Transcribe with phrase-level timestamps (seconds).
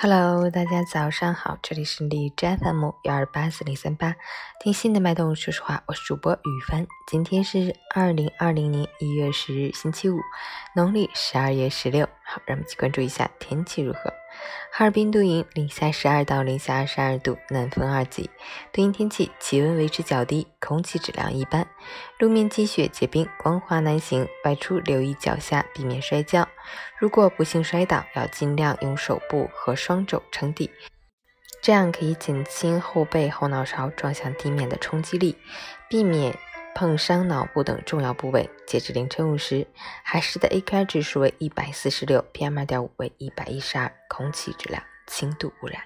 [0.00, 4.14] Hello，大家早上好，这里是荔枝 FM 幺二八四零三八，
[4.60, 6.86] 听心的脉动，说实话，我是主播雨帆。
[7.10, 10.16] 今天是二零二零年一月十日，星期五，
[10.76, 12.08] 农历十二月十六。
[12.30, 14.12] 好，让我们一起关注一下天气如何。
[14.70, 18.28] 哈尔滨多云，零下十二到零下二十二度，南风二级。
[18.70, 21.66] 多云天气，气温维持较低，空气质量一般，
[22.18, 26.46] 路面积雪结冰，光滑难行，外出留意脚下，避免摔跤。
[26.98, 30.70] 如果不幸摔倒，要尽量用手部和双肘撑地，
[31.62, 35.38] 这样可以减轻后背后脑勺撞向地面的冲击力，
[35.88, 36.38] 避免。
[36.78, 38.48] 碰伤脑部等重要部位。
[38.64, 39.66] 截至凌晨五时，
[40.04, 45.82] 海市的 AQI 指数为一百四十六，PM 二点五为一百一十二，空气质量轻度污染。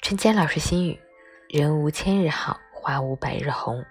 [0.00, 0.98] 春间老师心语：
[1.50, 3.84] 人无千日好，花无百日红。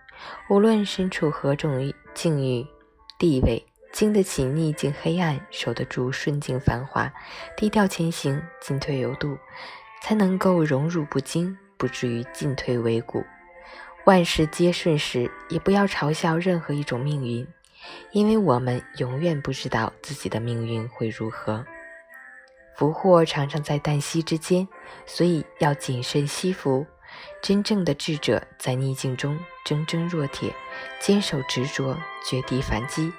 [0.50, 2.66] 无论身处何种境遇、
[3.20, 7.14] 地位，经得起逆境黑暗，守得住顺境繁华，
[7.56, 9.38] 低调前行，进退有度，
[10.02, 11.56] 才能够荣辱不惊。
[11.78, 13.24] 不至于进退维谷，
[14.06, 17.48] 万事皆顺时，也不要嘲笑任何一种命运，
[18.12, 21.66] 因为我们永远不知道自己的命运会如何。
[22.76, 24.68] 福祸常常在旦夕之间，
[25.06, 26.86] 所以要谨慎惜福。
[27.42, 30.54] 真正的智者在逆境中铮铮若铁，
[31.00, 33.10] 坚守执着，绝地反击；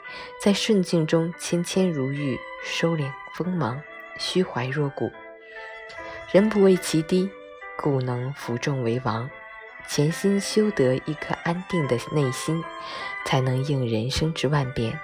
[0.43, 3.81] 在顺境中谦谦如玉，收敛锋芒，
[4.19, 5.11] 虚怀若谷。
[6.31, 7.31] 人不为其低。
[7.77, 9.29] 故能服众为王，
[9.87, 12.65] 潜心修得一颗安定的内心，
[13.25, 14.99] 才能应人生之万变。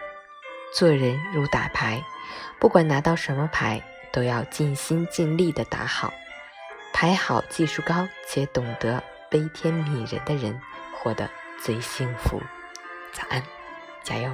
[0.75, 2.03] 做人如打牌，
[2.59, 6.13] 不管拿到什么牌，都要尽心尽力的打好。
[6.93, 10.61] 牌好、技术高且懂得悲天悯人的人，
[10.95, 11.29] 活得
[11.63, 12.41] 最幸福。
[13.13, 13.43] 早安，
[14.03, 14.31] 加油！